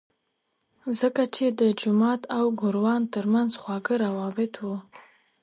[0.99, 4.75] ځکه چې د جومات او ګوروان ترمنځ خواږه روابط وو.